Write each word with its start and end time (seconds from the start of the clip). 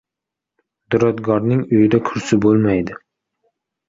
•Duradgorning 0.95 1.59
uyida 1.75 1.99
kursi 2.07 2.39
bo‘lmaydi. 2.47 2.97